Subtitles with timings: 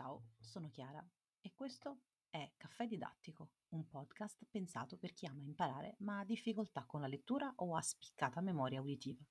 [0.00, 1.06] Ciao, sono Chiara
[1.42, 1.98] e questo
[2.30, 7.06] è Caffè Didattico, un podcast pensato per chi ama imparare ma ha difficoltà con la
[7.06, 9.22] lettura o ha spiccata memoria uditiva.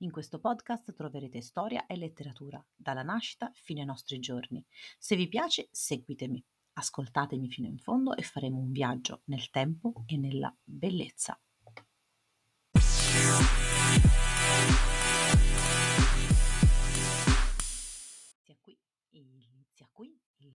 [0.00, 4.62] In questo podcast troverete storia e letteratura, dalla nascita fino ai nostri giorni.
[4.98, 6.44] Se vi piace, seguitemi,
[6.74, 11.40] ascoltatemi fino in fondo e faremo un viaggio nel tempo e nella bellezza.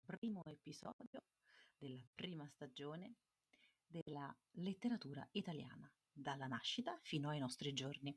[0.05, 1.23] Primo episodio
[1.79, 3.15] della prima stagione
[3.87, 8.17] della letteratura italiana, dalla nascita fino ai nostri giorni.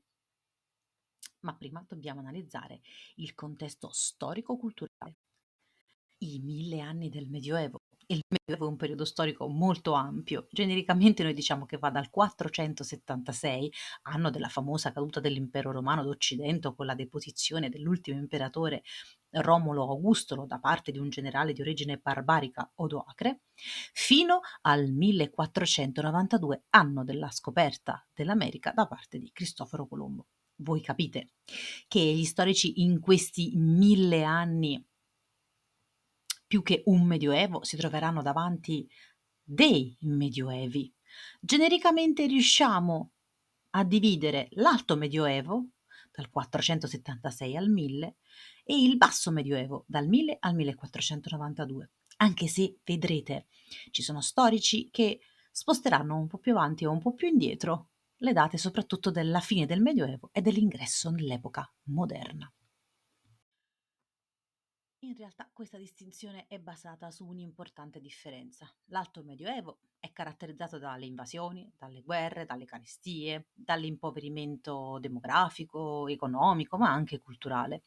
[1.42, 2.82] Ma prima dobbiamo analizzare
[3.16, 5.18] il contesto storico-culturale.
[6.20, 7.87] I mille anni del Medioevo.
[8.10, 10.48] Il Medioevo è un periodo storico molto ampio.
[10.50, 13.70] Genericamente noi diciamo che va dal 476,
[14.04, 18.84] anno della famosa caduta dell'impero romano d'Occidente, con la deposizione dell'ultimo imperatore
[19.32, 23.42] Romolo Augustolo da parte di un generale di origine barbarica Odoacre,
[23.92, 30.28] fino al 1492, anno della scoperta dell'America da parte di Cristoforo Colombo.
[30.60, 31.32] Voi capite
[31.90, 34.87] che gli storici in questi mille anni,
[36.48, 38.90] più che un medioevo, si troveranno davanti
[39.44, 40.92] dei medioevi.
[41.40, 43.12] Genericamente riusciamo
[43.72, 45.68] a dividere l'alto medioevo,
[46.12, 48.16] dal 476 al 1000,
[48.64, 51.92] e il basso medioevo, dal 1000 al 1492.
[52.18, 53.48] Anche se vedrete,
[53.92, 55.20] ci sono storici che
[55.52, 57.90] sposteranno un po' più avanti o un po' più indietro
[58.22, 62.52] le date soprattutto della fine del Medioevo e dell'ingresso nell'epoca moderna.
[65.02, 68.68] In realtà questa distinzione è basata su un'importante differenza.
[68.86, 77.20] L'Alto Medioevo è caratterizzato dalle invasioni, dalle guerre, dalle carestie, dall'impoverimento demografico, economico, ma anche
[77.20, 77.84] culturale,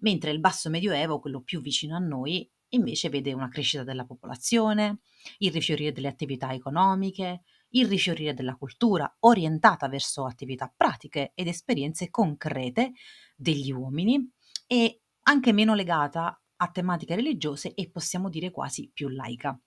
[0.00, 5.00] mentre il Basso Medioevo, quello più vicino a noi, invece vede una crescita della popolazione,
[5.38, 12.10] il rifiorire delle attività economiche, il rifiorire della cultura orientata verso attività pratiche ed esperienze
[12.10, 12.92] concrete
[13.34, 14.30] degli uomini
[14.66, 19.58] e anche meno legata a tematiche religiose e possiamo dire quasi più laica.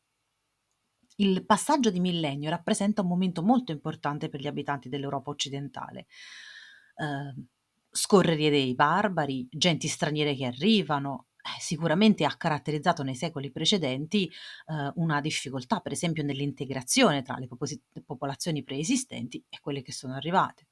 [1.17, 6.07] Il passaggio di millennio rappresenta un momento molto importante per gli abitanti dell'Europa occidentale.
[6.95, 7.45] Eh,
[7.89, 14.91] scorrerie dei barbari, genti straniere che arrivano, eh, sicuramente ha caratterizzato nei secoli precedenti eh,
[14.95, 20.67] una difficoltà, per esempio, nell'integrazione tra le popos- popolazioni preesistenti e quelle che sono arrivate.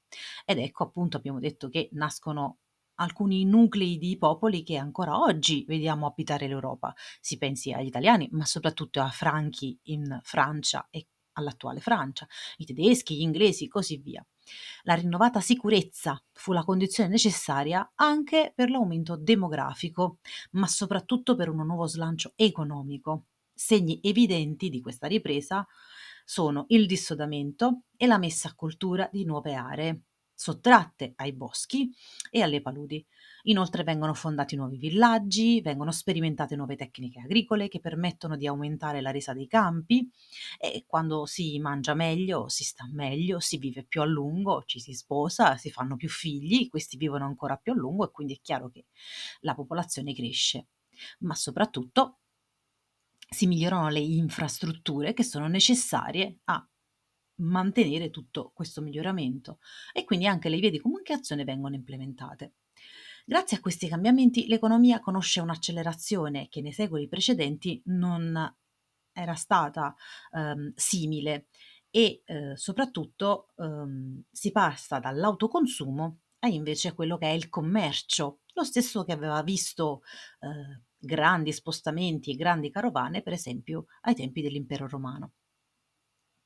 [0.45, 2.59] Ed ecco appunto abbiamo detto che nascono
[2.95, 6.93] alcuni nuclei di popoli che ancora oggi vediamo abitare l'Europa.
[7.19, 12.27] Si pensi agli italiani, ma soprattutto a franchi in Francia e all'attuale Francia,
[12.57, 14.25] i tedeschi, gli inglesi, così via.
[14.83, 20.19] La rinnovata sicurezza fu la condizione necessaria anche per l'aumento demografico,
[20.51, 23.25] ma soprattutto per un nuovo slancio economico.
[23.53, 25.65] Segni evidenti di questa ripresa
[26.25, 30.01] sono il dissodamento e la messa a cultura di nuove aree,
[30.43, 31.89] sottratte ai boschi
[32.29, 33.05] e alle paludi.
[33.43, 39.11] Inoltre vengono fondati nuovi villaggi, vengono sperimentate nuove tecniche agricole che permettono di aumentare la
[39.11, 40.09] resa dei campi
[40.59, 44.93] e quando si mangia meglio, si sta meglio, si vive più a lungo, ci si
[44.93, 48.69] sposa, si fanno più figli, questi vivono ancora più a lungo e quindi è chiaro
[48.69, 48.85] che
[49.41, 50.67] la popolazione cresce.
[51.19, 52.17] Ma soprattutto
[53.29, 56.65] si migliorano le infrastrutture che sono necessarie a
[57.35, 59.59] mantenere tutto questo miglioramento
[59.91, 62.53] e quindi anche le vie di comunicazione vengono implementate.
[63.25, 68.53] Grazie a questi cambiamenti l'economia conosce un'accelerazione che nei secoli precedenti non
[69.13, 69.95] era stata
[70.31, 71.47] ehm, simile
[71.89, 78.63] e eh, soprattutto ehm, si passa dall'autoconsumo a invece quello che è il commercio, lo
[78.63, 80.01] stesso che aveva visto
[80.41, 85.33] eh, grandi spostamenti e grandi carovane, per esempio ai tempi dell'impero romano.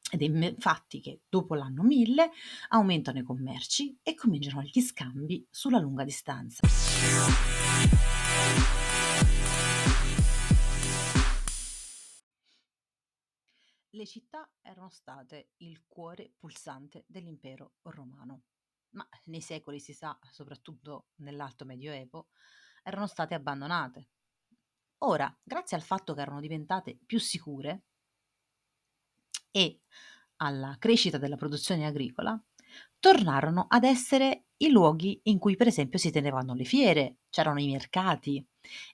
[0.10, 2.32] Ed è infatti che dopo l'anno 1000
[2.70, 6.66] aumentano i commerci e cominciano gli scambi sulla lunga distanza.
[13.90, 18.44] Le città erano state il cuore pulsante dell'impero romano,
[18.92, 22.30] ma nei secoli si sa, soprattutto nell'alto medioevo,
[22.84, 24.08] erano state abbandonate.
[25.00, 27.82] Ora, grazie al fatto che erano diventate più sicure,
[29.50, 29.82] e
[30.38, 32.40] alla crescita della produzione agricola,
[33.00, 37.68] tornarono ad essere i luoghi in cui per esempio si tenevano le fiere, c'erano i
[37.68, 38.46] mercati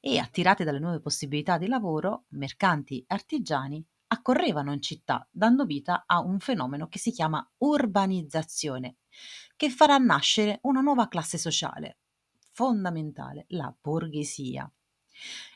[0.01, 6.03] e attirati dalle nuove possibilità di lavoro, mercanti e artigiani accorrevano in città, dando vita
[6.05, 8.97] a un fenomeno che si chiama urbanizzazione,
[9.55, 11.99] che farà nascere una nuova classe sociale,
[12.51, 14.71] fondamentale, la borghesia.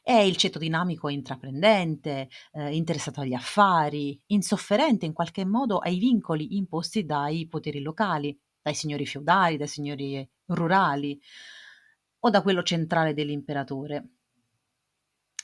[0.02, 6.56] È il ceto dinamico intraprendente, ehm, interessato agli affari, insofferente in qualche modo ai vincoli
[6.58, 11.20] imposti dai poteri locali, dai signori feudali, dai signori rurali
[12.20, 14.10] o da quello centrale dell'imperatore.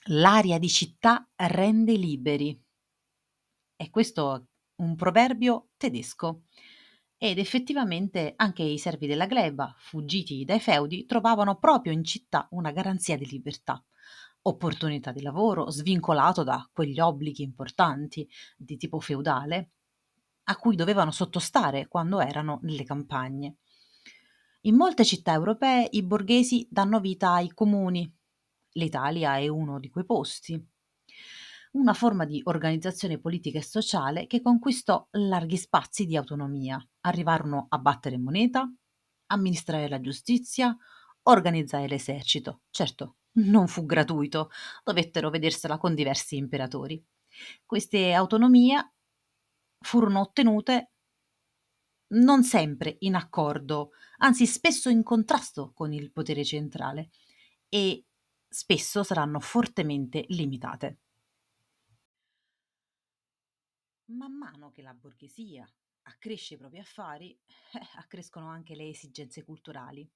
[0.07, 2.62] L'aria di città rende liberi.
[3.75, 4.42] E questo è
[4.81, 6.44] un proverbio tedesco.
[7.18, 12.71] Ed effettivamente anche i servi della gleba, fuggiti dai feudi, trovavano proprio in città una
[12.71, 13.81] garanzia di libertà,
[14.44, 19.72] opportunità di lavoro svincolato da quegli obblighi importanti di tipo feudale
[20.45, 23.57] a cui dovevano sottostare quando erano nelle campagne.
[24.62, 28.12] In molte città europee i borghesi danno vita ai comuni.
[28.74, 30.72] L'Italia è uno di quei posti
[31.74, 36.80] una forma di organizzazione politica e sociale che conquistò larghi spazi di autonomia.
[37.01, 38.72] Arrivarono a battere moneta,
[39.28, 40.75] amministrare la giustizia,
[41.24, 42.62] organizzare l'esercito.
[42.69, 44.50] Certo, non fu gratuito,
[44.83, 47.03] dovettero vedersela con diversi imperatori.
[47.65, 48.94] Queste autonomie
[49.80, 50.91] furono ottenute
[52.13, 57.09] non sempre in accordo, anzi spesso in contrasto con il potere centrale
[57.68, 58.06] e
[58.47, 61.00] spesso saranno fortemente limitate.
[64.06, 65.68] Man mano che la borghesia
[66.03, 70.07] accresce i propri affari, eh, accrescono anche le esigenze culturali.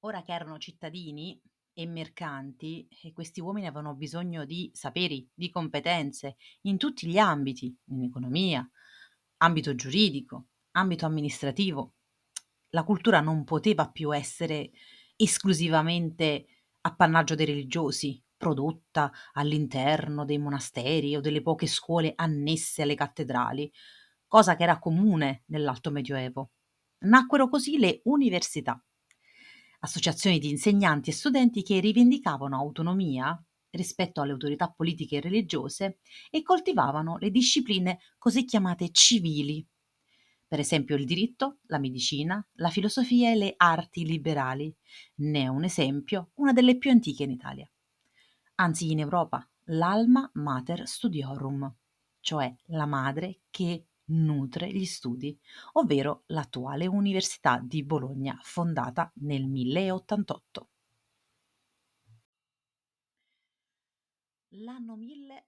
[0.00, 1.38] Ora che erano cittadini
[1.72, 7.76] e mercanti, e questi uomini avevano bisogno di saperi, di competenze in tutti gli ambiti,
[7.86, 8.68] in economia,
[9.38, 11.94] ambito giuridico, ambito amministrativo.
[12.70, 14.70] La cultura non poteva più essere
[15.16, 16.46] esclusivamente
[16.82, 23.70] appannaggio dei religiosi, prodotta all'interno dei monasteri o delle poche scuole annesse alle cattedrali,
[24.26, 26.52] cosa che era comune nell'Alto Medioevo.
[27.00, 28.82] Nacquero così le università,
[29.80, 35.98] associazioni di insegnanti e studenti che rivendicavano autonomia rispetto alle autorità politiche e religiose
[36.30, 39.66] e coltivavano le discipline così chiamate civili,
[40.46, 44.74] per esempio il diritto, la medicina, la filosofia e le arti liberali.
[45.16, 47.70] Ne è un esempio una delle più antiche in Italia
[48.60, 51.74] anzi in Europa, l'Alma Mater Studiorum,
[52.20, 55.38] cioè la madre che nutre gli studi,
[55.72, 60.68] ovvero l'attuale Università di Bologna, fondata nel 1088.
[64.54, 65.46] L'anno 1000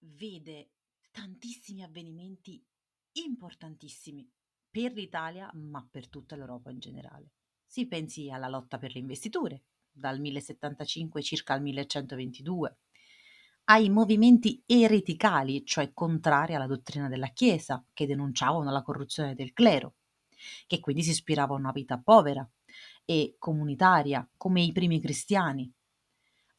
[0.00, 0.70] vede
[1.10, 2.62] tantissimi avvenimenti
[3.12, 4.28] importantissimi
[4.70, 7.32] per l'Italia, ma per tutta l'Europa in generale.
[7.66, 12.78] Si pensi alla lotta per le investiture, dal 1075 circa al 1122,
[13.70, 19.94] ai movimenti ereticali, cioè contrari alla dottrina della Chiesa, che denunciavano la corruzione del clero,
[20.66, 22.48] che quindi si ispiravano a una vita povera
[23.04, 25.72] e comunitaria come i primi cristiani,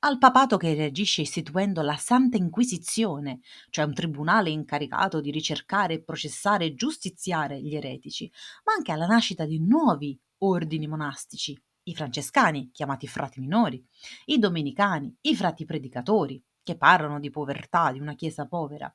[0.04, 6.66] al papato che reagisce istituendo la Santa Inquisizione, cioè un tribunale incaricato di ricercare, processare
[6.66, 8.32] e giustiziare gli eretici,
[8.64, 13.86] ma anche alla nascita di nuovi ordini monastici, i francescani, chiamati frati minori,
[14.28, 16.42] i domenicani, i frati predicatori,
[16.72, 18.94] che parlano di povertà, di una chiesa povera.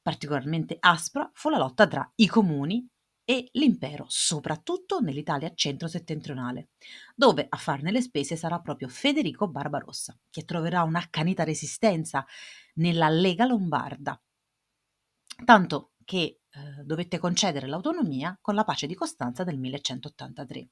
[0.00, 2.88] Particolarmente aspra fu la lotta tra i comuni
[3.24, 6.70] e l'impero, soprattutto nell'Italia centro-settentrionale,
[7.14, 12.24] dove a farne le spese sarà proprio Federico Barbarossa, che troverà un'accanita resistenza
[12.74, 14.18] nella Lega Lombarda,
[15.44, 20.68] tanto che eh, dovette concedere l'autonomia con la pace di Costanza del 1183.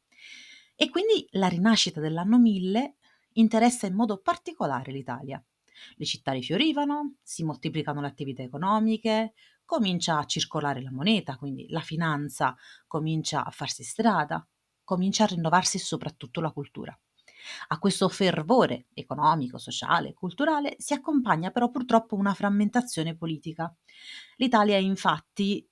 [0.75, 2.95] E quindi la rinascita dell'anno 1000
[3.35, 5.43] interessa in modo particolare l'Italia.
[5.97, 11.81] Le città rifiorivano, si moltiplicano le attività economiche, comincia a circolare la moneta, quindi la
[11.81, 12.57] finanza
[12.87, 14.47] comincia a farsi strada,
[14.85, 16.99] comincia a rinnovarsi soprattutto la cultura.
[17.69, 23.73] A questo fervore economico, sociale, culturale si accompagna però purtroppo una frammentazione politica.
[24.37, 25.69] L'Italia infatti,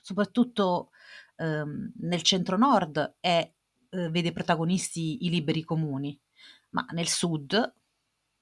[0.00, 0.90] soprattutto
[1.36, 3.52] ehm, nel centro-nord, è
[3.94, 6.18] eh, vede protagonisti i liberi comuni,
[6.70, 7.74] ma nel sud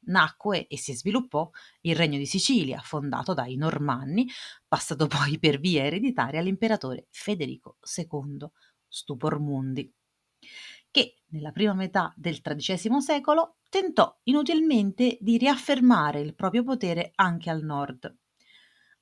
[0.04, 1.48] nacque e si sviluppò
[1.82, 4.28] il Regno di Sicilia, fondato dai Normanni,
[4.66, 8.48] passato poi per via ereditaria all'imperatore Federico II,
[8.88, 9.92] Stupor Mundi,
[10.90, 17.50] che nella prima metà del XIII secolo tentò inutilmente di riaffermare il proprio potere anche
[17.50, 18.04] al nord.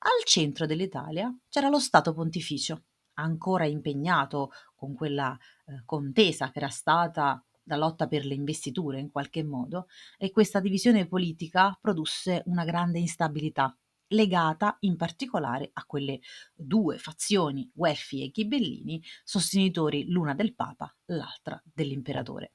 [0.01, 2.83] Al centro dell'Italia c'era lo Stato pontificio,
[3.15, 9.11] ancora impegnato con quella eh, contesa che era stata la lotta per le investiture in
[9.11, 16.19] qualche modo, e questa divisione politica produsse una grande instabilità, legata in particolare a quelle
[16.55, 22.53] due fazioni, Guelfi e Ghibellini, sostenitori l'una del Papa, l'altra dell'imperatore.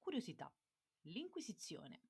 [0.00, 0.50] Curiosità.
[1.08, 2.00] L'Inquisizione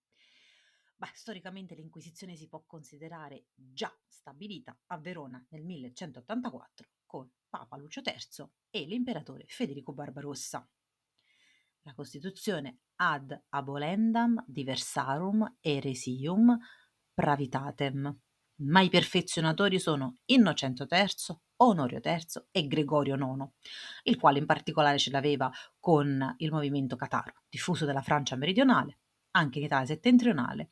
[0.99, 8.01] Beh, storicamente l'Inquisizione si può considerare già stabilita a Verona nel 1184 con Papa Lucio
[8.03, 10.67] III e l'imperatore Federico Barbarossa.
[11.83, 16.59] La Costituzione ad abolendam diversarum eresium
[17.13, 18.21] pravitatem,
[18.61, 23.47] ma i perfezionatori sono Innocento III, Onorio III e Gregorio IX,
[24.05, 29.01] il quale in particolare ce l'aveva con il movimento cataro, diffuso dalla Francia meridionale,
[29.37, 30.71] anche in Italia settentrionale,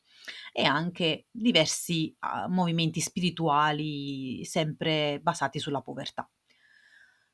[0.52, 6.28] e anche diversi uh, movimenti spirituali sempre basati sulla povertà.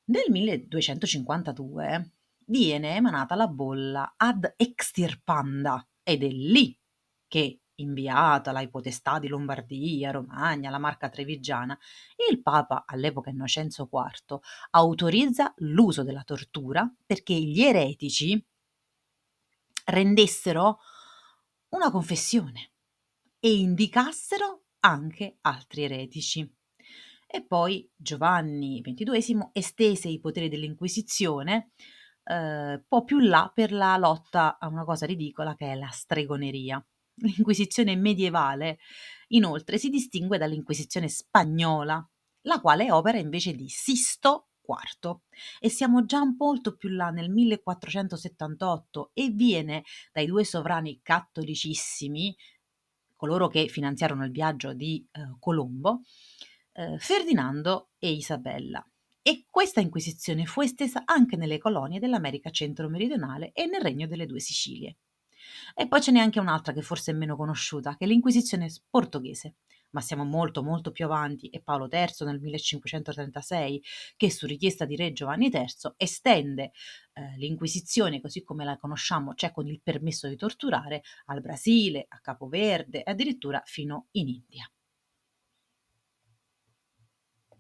[0.04, 2.12] Nel 1252
[2.46, 6.76] viene emanata la bolla ad extirpanda ed è lì
[7.28, 11.78] che inviata ai potestà di Lombardia, Romagna, la Marca Trevigiana,
[12.30, 14.38] il Papa, all'epoca Innocenzo IV,
[14.70, 18.44] autorizza l'uso della tortura perché gli eretici
[19.87, 20.78] rendessero
[21.70, 22.72] una confessione
[23.38, 26.48] e indicassero anche altri eretici.
[27.26, 31.72] E poi Giovanni XXII estese i poteri dell'Inquisizione
[32.24, 35.90] eh, un po' più là per la lotta a una cosa ridicola che è la
[35.90, 36.84] stregoneria.
[37.22, 38.78] L'Inquisizione medievale,
[39.28, 42.04] inoltre, si distingue dall'Inquisizione spagnola,
[42.42, 45.16] la quale opera invece di Sisto IV
[45.58, 52.36] e siamo già molto più là nel 1478 e viene dai due sovrani cattolicissimi,
[53.16, 56.02] coloro che finanziarono il viaggio di eh, Colombo,
[56.72, 58.84] eh, Ferdinando e Isabella.
[59.22, 64.40] E questa inquisizione fu estesa anche nelle colonie dell'America centro-meridionale e nel regno delle due
[64.40, 64.96] Sicilie.
[65.74, 69.56] E poi ce n'è anche un'altra che forse è meno conosciuta, che è l'Inquisizione portoghese.
[69.90, 73.82] Ma siamo molto molto più avanti e Paolo III nel 1536,
[74.16, 76.73] che su richiesta di Re Giovanni III estende
[77.12, 82.20] eh, l'Inquisizione così come la conosciamo, cioè con il permesso di torturare, al Brasile, a
[82.20, 84.70] Capoverde e addirittura fino in India.